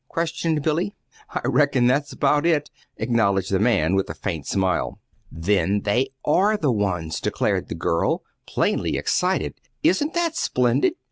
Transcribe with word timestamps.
questioned 0.07 0.63
Billy. 0.63 0.95
"I 1.29 1.41
reckon 1.45 1.85
that's 1.85 2.11
about 2.11 2.43
it," 2.43 2.71
acknowledged 2.97 3.51
the 3.51 3.59
man, 3.59 3.93
with 3.93 4.09
a 4.09 4.15
faint 4.15 4.47
smile. 4.47 4.99
"Then 5.31 5.81
they 5.81 6.07
are 6.25 6.57
the 6.57 6.71
ones," 6.71 7.21
declared 7.21 7.67
the 7.67 7.75
girl, 7.75 8.23
plainly 8.47 8.97
excited. 8.97 9.61
"Isn't 9.83 10.15
that 10.15 10.35
splendid? 10.35 10.93